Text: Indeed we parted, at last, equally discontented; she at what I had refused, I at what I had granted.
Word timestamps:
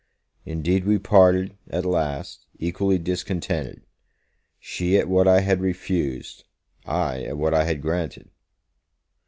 Indeed 0.47 0.85
we 0.85 0.97
parted, 0.97 1.59
at 1.69 1.85
last, 1.85 2.47
equally 2.57 2.97
discontented; 2.97 3.83
she 4.59 4.97
at 4.97 5.07
what 5.07 5.27
I 5.27 5.41
had 5.41 5.61
refused, 5.61 6.43
I 6.87 7.21
at 7.25 7.37
what 7.37 7.53
I 7.53 7.65
had 7.65 7.83
granted. 7.83 8.27